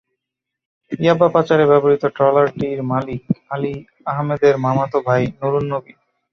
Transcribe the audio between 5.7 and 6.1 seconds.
নবী।